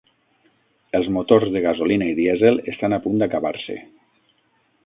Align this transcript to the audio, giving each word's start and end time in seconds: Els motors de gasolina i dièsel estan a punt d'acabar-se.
Els 0.99 1.09
motors 1.17 1.51
de 1.57 1.61
gasolina 1.67 2.09
i 2.13 2.17
dièsel 2.21 2.57
estan 2.75 2.99
a 2.99 3.03
punt 3.07 3.23
d'acabar-se. 3.25 3.81